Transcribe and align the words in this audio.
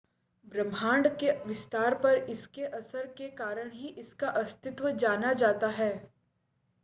ब्रह्मांड 0.47 1.07
के 1.19 1.31
विस्तार 1.45 1.93
पर 1.95 2.15
इसके 2.29 2.63
असर 2.67 3.05
के 3.17 3.27
कारण 3.35 3.69
ही 3.71 3.87
इसका 3.97 4.29
अस्तित्व 4.29 4.89
जाना 4.91 5.33
जाता 5.33 5.67
है 5.71 5.91